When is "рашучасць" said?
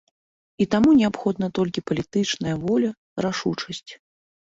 3.27-3.91